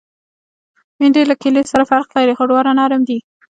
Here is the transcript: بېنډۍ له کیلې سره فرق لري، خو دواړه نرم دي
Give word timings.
بېنډۍ 0.97 1.23
له 1.27 1.35
کیلې 1.41 1.61
سره 1.71 1.83
فرق 1.91 2.07
لري، 2.17 2.33
خو 2.37 2.43
دواړه 2.51 2.71
نرم 2.79 3.01
دي 3.09 3.19